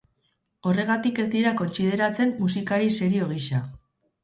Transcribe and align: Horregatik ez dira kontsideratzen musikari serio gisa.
Horregatik 0.71 1.21
ez 1.25 1.25
dira 1.35 1.51
kontsideratzen 1.61 2.33
musikari 2.41 2.91
serio 2.99 3.31
gisa. 3.37 3.65